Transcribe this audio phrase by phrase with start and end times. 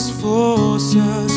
[0.00, 1.29] tuas forças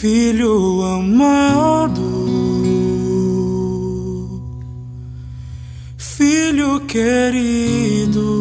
[0.00, 2.00] filho amado,
[5.98, 8.39] filho querido.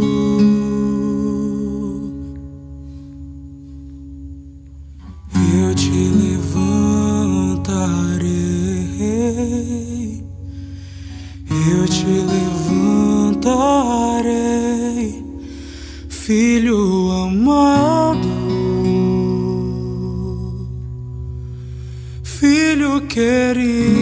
[23.19, 23.98] Filho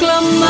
[0.00, 0.49] clamar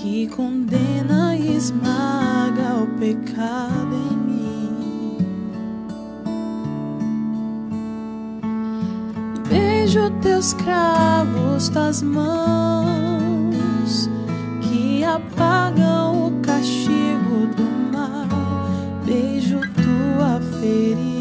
[0.00, 5.18] que condena e esmaga o pecado em mim.
[9.48, 12.88] Beijo teus cravos das mãos
[14.62, 18.28] que apagam o castigo do mal.
[19.04, 21.17] Beijo tua ferida.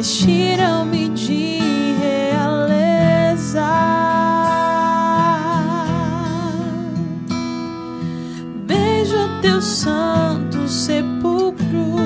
[0.00, 1.58] vestiram-me de
[2.00, 3.68] realeza.
[8.66, 11.96] Beijo teu santo sepulcro,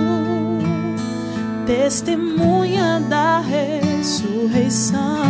[1.66, 5.22] testemunha da ressurreição.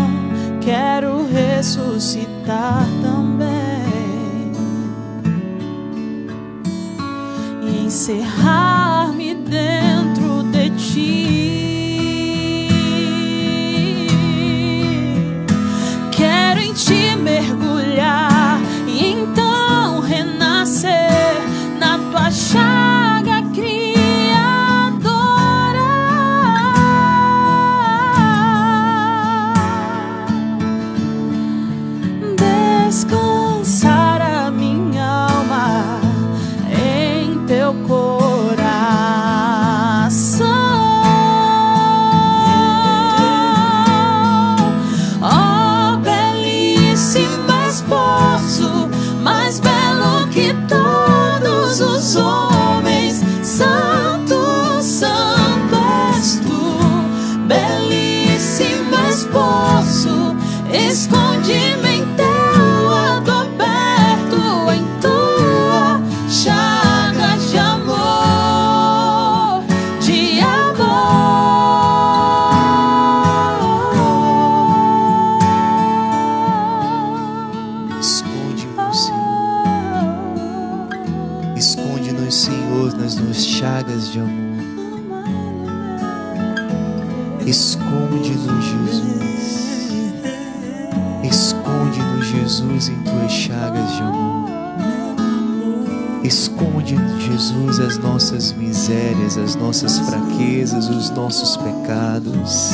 [0.62, 2.84] Quero ressuscitar.
[99.85, 102.70] Nossas fraquezas, os nossos pecados.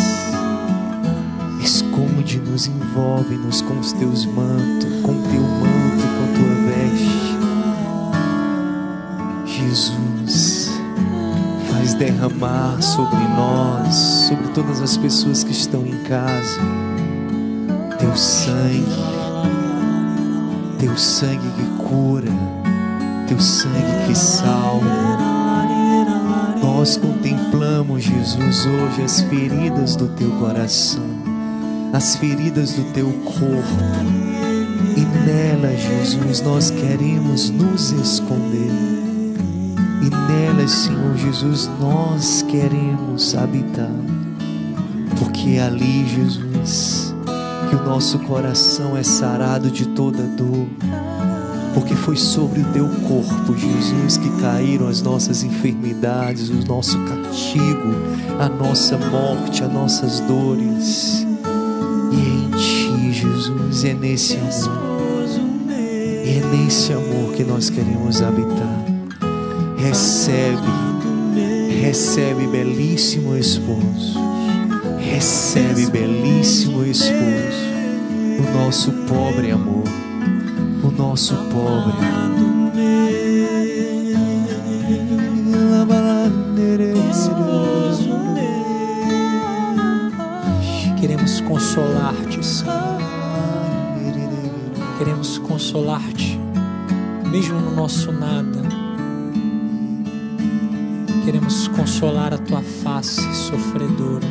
[1.61, 7.37] Esconde-nos, envolve-nos com os teus mantos, com teu manto, com tua veste.
[9.44, 10.70] Jesus,
[11.68, 13.92] faz derramar sobre nós,
[14.29, 16.61] sobre todas as pessoas que estão em casa,
[17.99, 18.87] teu sangue,
[20.79, 22.31] teu sangue que cura,
[23.27, 25.30] teu sangue que salva.
[26.81, 31.05] Nós contemplamos, Jesus, hoje as feridas do teu coração,
[31.93, 33.85] as feridas do teu corpo,
[34.97, 38.73] e nela, Jesus, nós queremos nos esconder.
[40.01, 43.93] E nelas, Senhor Jesus, nós queremos habitar.
[45.19, 47.14] Porque é ali, Jesus,
[47.69, 50.66] que o nosso coração é sarado de toda dor.
[51.74, 57.94] Porque foi sobre o teu corpo, Jesus, que caíram as nossas enfermidades, o nosso castigo,
[58.38, 61.26] a nossa morte, as nossas dores.
[62.12, 65.00] E é em ti, Jesus, é nesse amor.
[65.70, 68.85] É nesse amor que nós queremos habitar.
[69.76, 70.68] Recebe,
[71.80, 74.18] recebe, belíssimo esposo.
[74.98, 77.14] Recebe, belíssimo esposo,
[78.38, 79.85] o nosso pobre amor,
[81.00, 81.94] nosso pobre.
[91.00, 92.74] Queremos consolar-te, Senhor.
[94.98, 96.38] Queremos consolar-te,
[97.30, 98.60] mesmo no nosso nada.
[101.24, 104.28] Queremos consolar a tua face sofredora.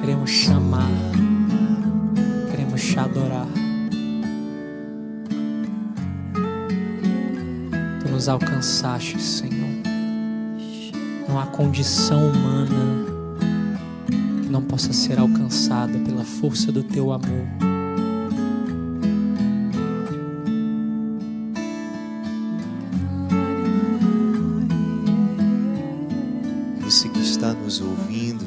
[0.00, 0.88] Queremos chamar,
[2.50, 3.67] queremos te adorar.
[8.28, 9.68] Alcançaste, Senhor.
[11.28, 13.06] Não há condição humana
[14.42, 17.46] que não possa ser alcançada pela força do teu amor.
[26.80, 28.44] Você que está nos ouvindo,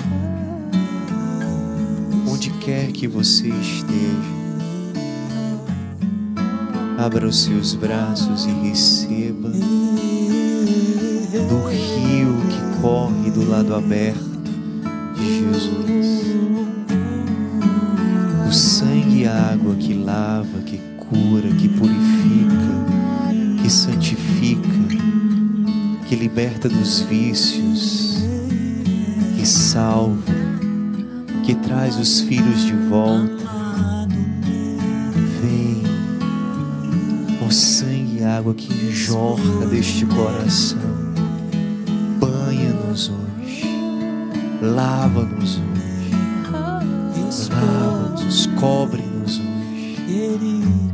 [2.27, 4.00] onde quer que você esteja,
[7.11, 9.59] abra os seus braços e receba do
[11.67, 14.39] rio que corre do lado aberto
[15.17, 16.21] de Jesus.
[18.47, 22.71] O sangue e a água que lava, que cura, que purifica,
[23.61, 24.69] que santifica,
[26.07, 28.23] que liberta dos vícios,
[29.35, 30.23] que salva,
[31.43, 33.00] que traz os filhos de volta.
[38.37, 40.79] Água que jorra deste coração,
[42.19, 43.65] banha-nos hoje,
[44.61, 50.90] lava-nos hoje, lava-nos, cobre-nos hoje.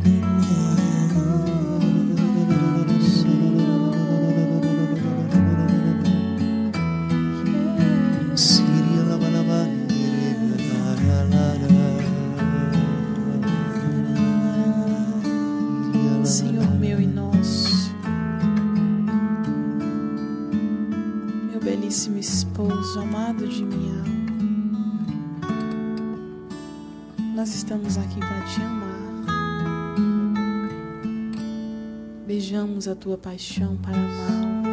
[33.08, 34.68] Tua paixão para amá-lo.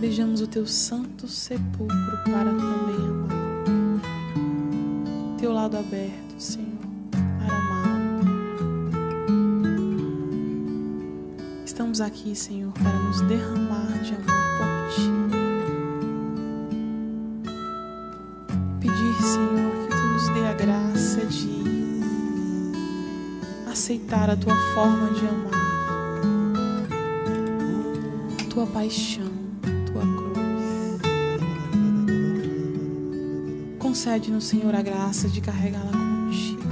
[0.00, 4.00] Beijamos o teu santo sepulcro para também amá-lo.
[5.38, 6.78] Teu lado aberto, Senhor,
[7.10, 8.24] para amá-lo.
[11.62, 14.47] Estamos aqui, Senhor, para nos derramar de amor
[24.08, 25.52] aceitar a tua forma de amar,
[28.40, 29.30] a tua paixão,
[29.62, 30.98] a tua cruz.
[33.78, 36.62] Concede-nos, Senhor, a graça de carregá-la contigo,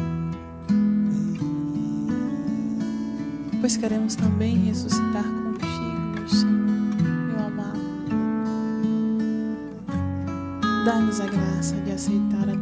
[3.60, 6.56] pois queremos também ressuscitar contigo, Senhor,
[7.28, 7.80] meu amado.
[10.86, 12.55] Dá-nos a graça de aceitar a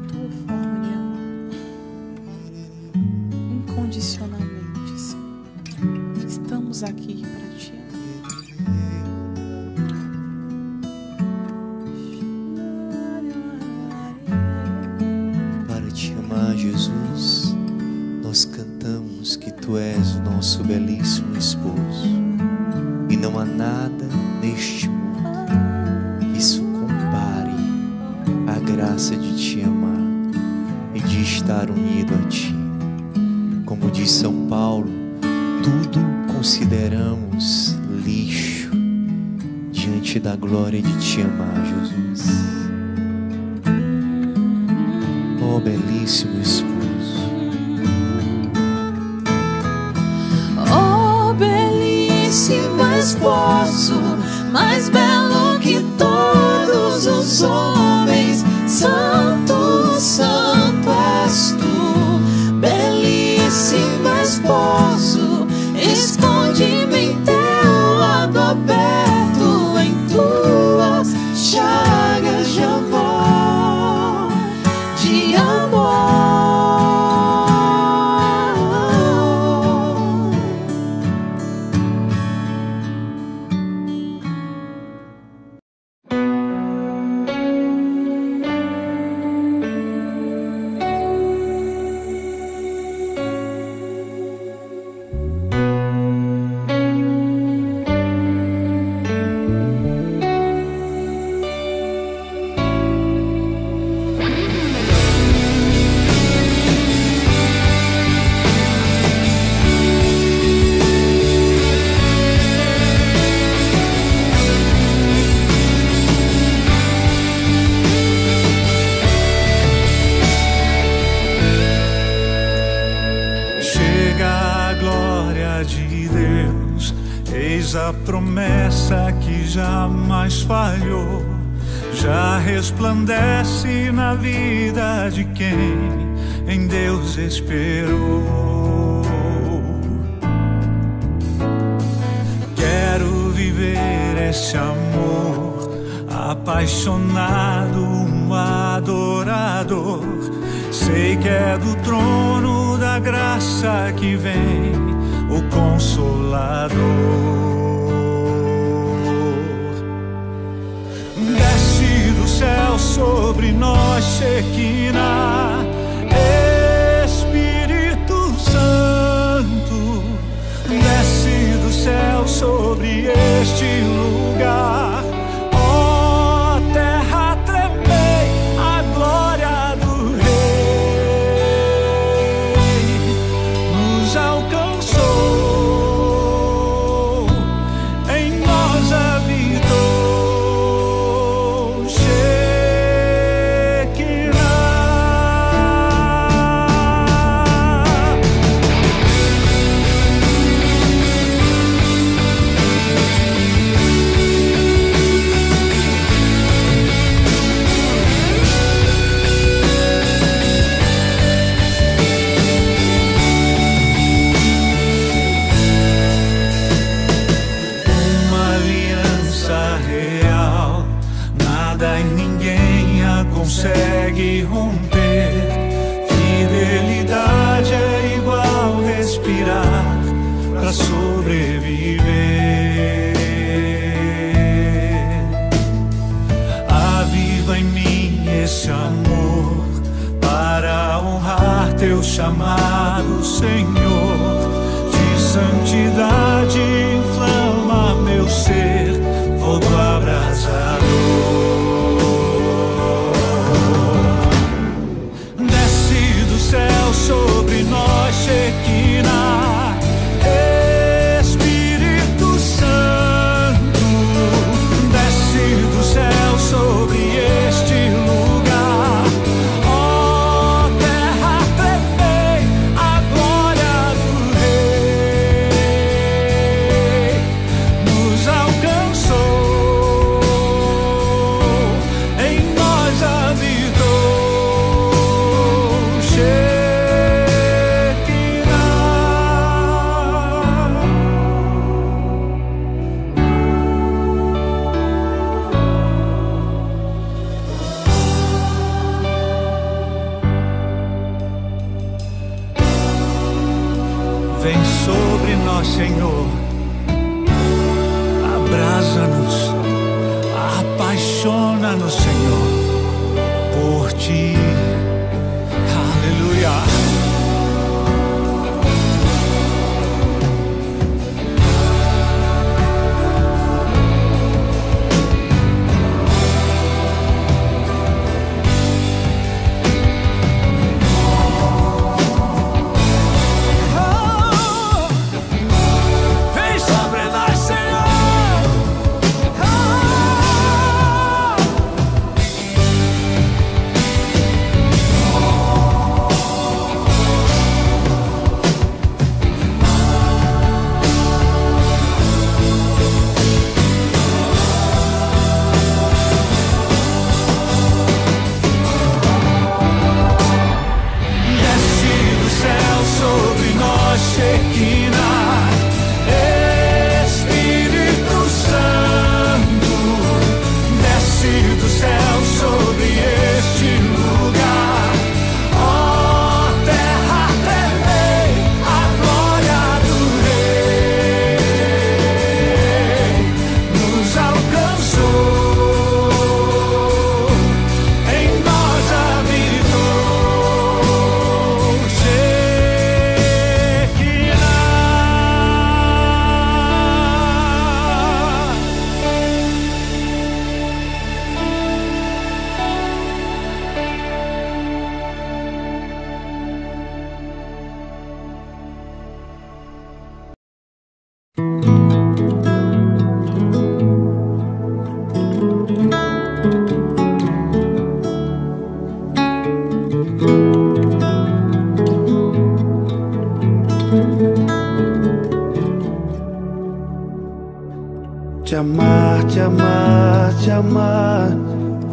[428.55, 431.37] Te amar, te amar, te amar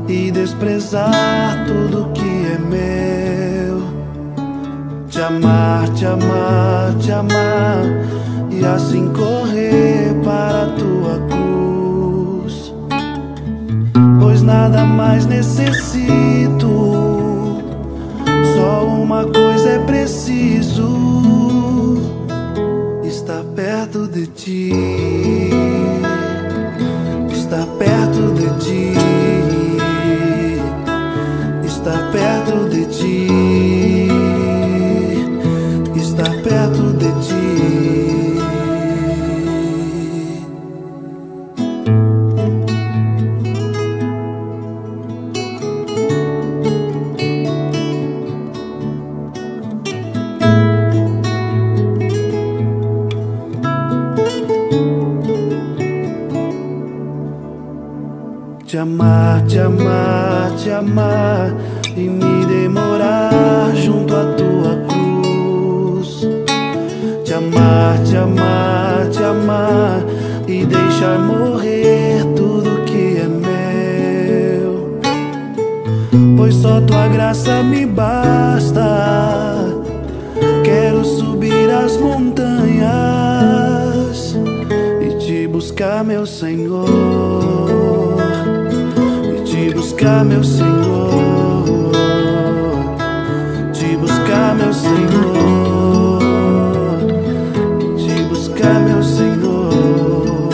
[0.08, 3.82] e desprezar tudo que é meu.
[5.10, 7.82] Te amar, te amar, te amar
[8.52, 12.72] e assim correr para a tua cruz.
[14.20, 16.68] Pois nada mais necessito,
[18.56, 19.51] só uma coisa
[58.72, 61.54] Te amar, te amar, te amar
[61.94, 66.26] e me demorar junto à tua cruz.
[67.26, 70.06] Te amar, te amar, te amar
[70.48, 75.02] e deixar morrer tudo que é meu.
[76.38, 79.66] Pois só tua graça me basta.
[80.64, 82.88] Quero subir as montanhas
[85.02, 88.11] e te buscar, meu Senhor
[90.02, 91.92] buscar, meu Senhor,
[93.72, 96.22] te buscar, meu Senhor,
[97.80, 100.50] e te buscar, meu Senhor,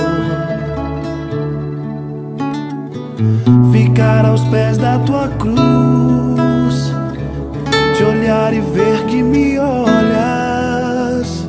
[3.72, 6.92] ficar aos pés da tua cruz,
[7.96, 11.48] te olhar e ver que me olhas.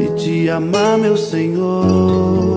[0.00, 2.53] E te amar, meu Senhor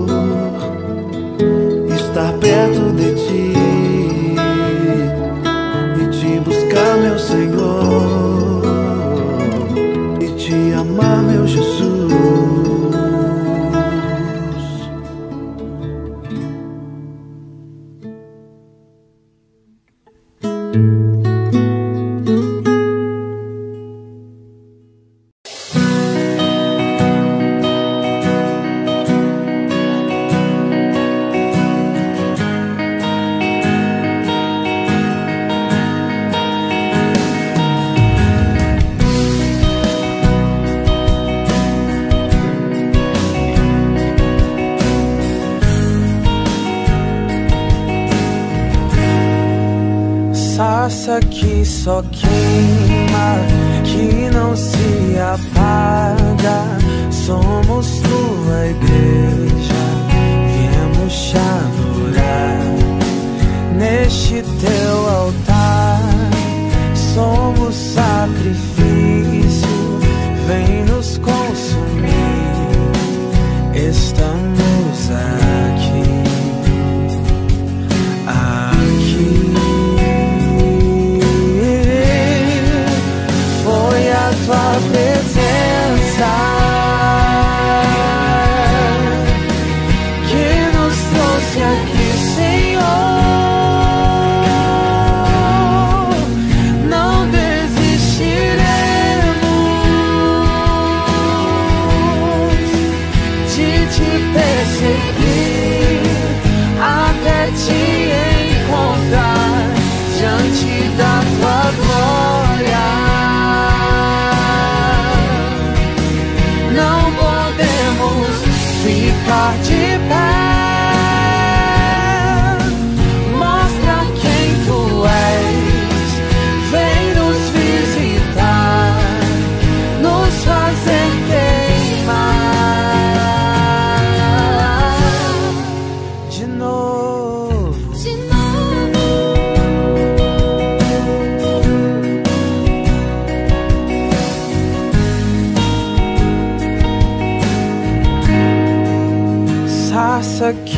[50.87, 53.35] fumaça que só queima,
[53.83, 56.77] que não se apaga.
[57.11, 59.73] Somos tua igreja,
[60.47, 62.61] viemos te adorar
[63.75, 65.99] neste teu altar.
[66.95, 69.67] Somos sacrifício,
[70.47, 72.07] vem nos consumir.
[73.73, 75.66] Estamos aqui.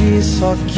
[0.10, 0.69] resort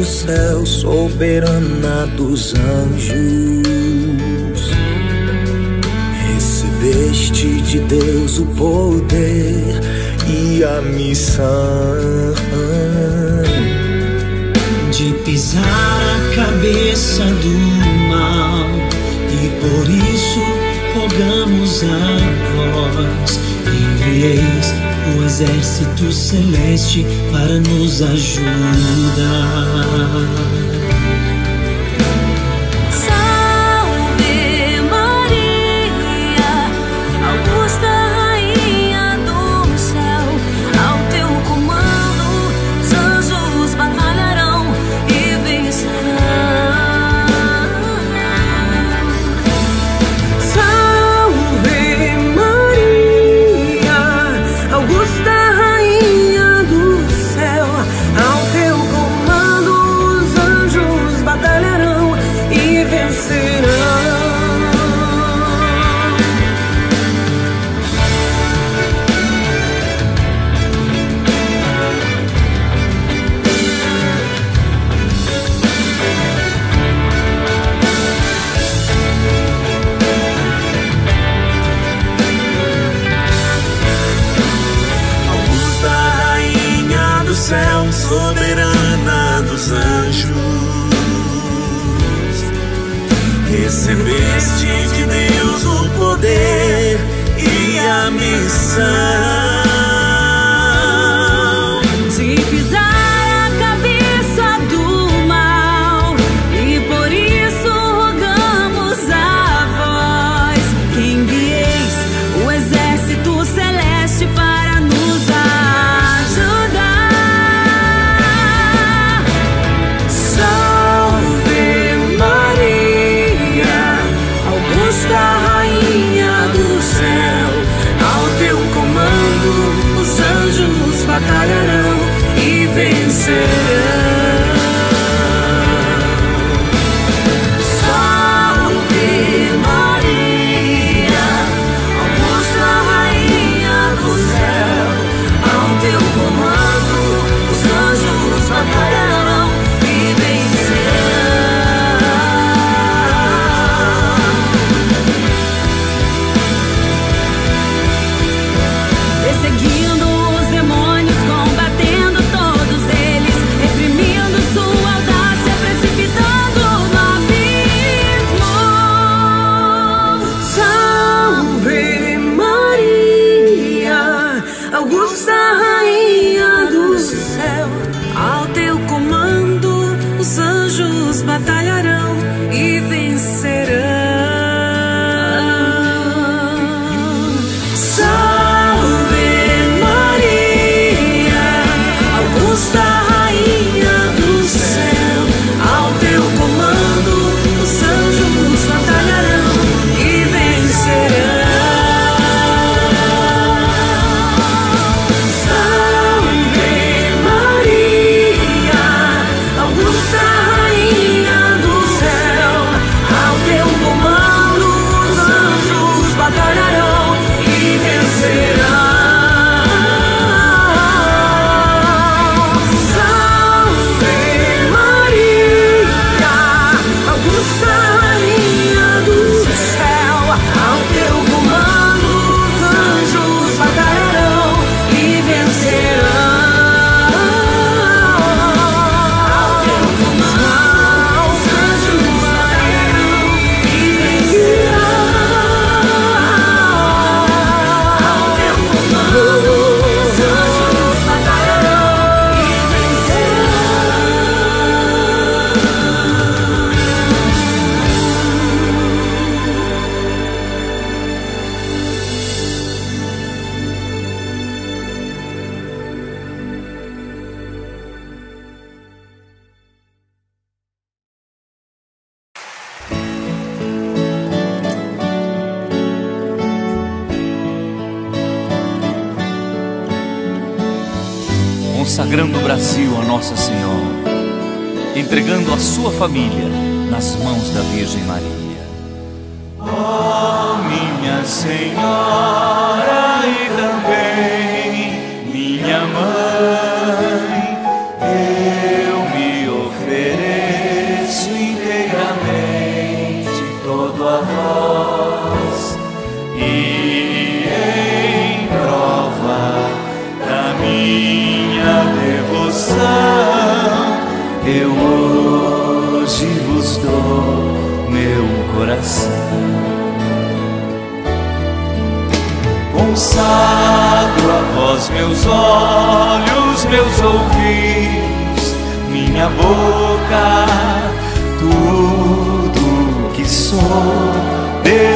[0.00, 3.12] do céu, soberana dos anjos.
[6.26, 9.78] Recebeste de Deus o poder
[10.26, 11.36] e a missão
[14.90, 17.58] de pisar a cabeça do
[18.08, 18.66] mal,
[19.28, 20.40] e por isso
[20.94, 22.16] rogamos a
[22.54, 29.10] vós, envieis o exército celeste para nos ajudar.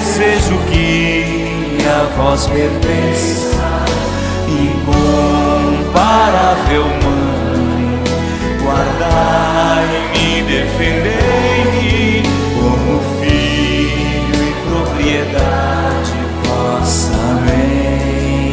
[0.05, 3.87] Desejo que a vós pertença,
[4.47, 6.05] incomparável
[7.03, 8.03] mãe,
[8.63, 12.23] guardai-me, defendei-me
[12.55, 17.15] como filho e propriedade vossa.
[17.31, 18.51] Amém.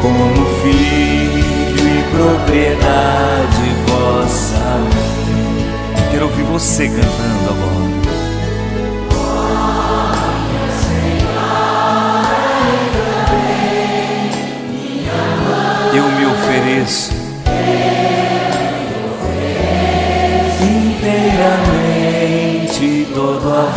[0.00, 4.54] Como filho e propriedade vossa.
[4.76, 5.66] Amém.
[6.12, 7.99] Quero ouvir você cantando agora.
[16.50, 17.12] Ofereço
[20.60, 21.86] inteiramente
[23.14, 23.70] todo a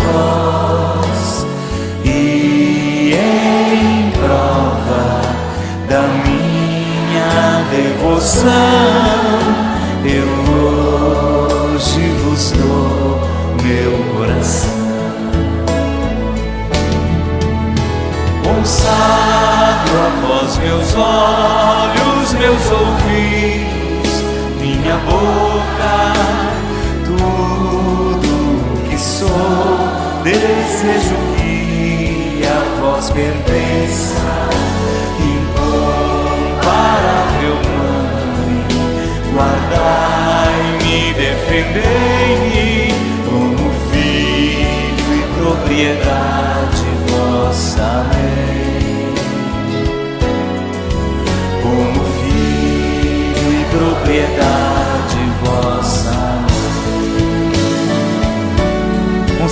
[1.05, 1.45] vós
[2.03, 5.21] e em prova
[5.88, 8.51] da minha devoção
[10.03, 10.28] eu
[11.71, 13.21] hoje vos dou
[13.61, 14.84] meu coração.
[20.64, 24.24] Meus olhos, meus ouvidos,
[24.59, 26.14] minha boca,
[27.05, 29.91] tudo que sou.
[30.24, 34.49] Desejo que a vós pertença,
[35.20, 36.55] incomparável
[37.55, 38.64] mãe.
[39.36, 42.66] Guardai-me, defendei-me
[43.26, 46.32] como filho e propriedade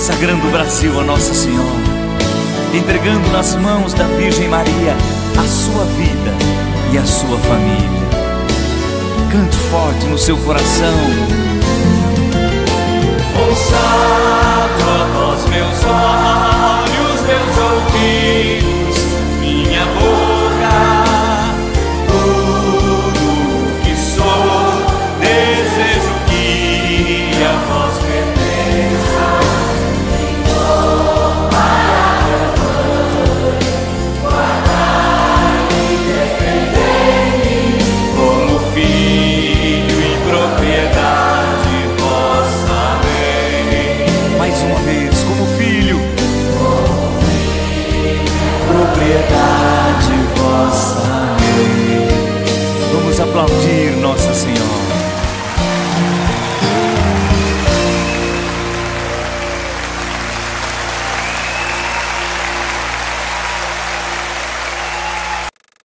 [0.04, 1.78] Consagrando o Brasil a Nossa Senhora,
[2.74, 4.96] entregando nas mãos da Virgem Maria
[5.38, 6.34] a sua vida
[6.92, 8.08] e a sua família.
[9.30, 10.92] Cante forte no seu coração.
[13.32, 19.04] Consagro a vós meus olhos, meus ouvidos,
[19.38, 20.31] minha boca,
[53.42, 53.81] aplaudir.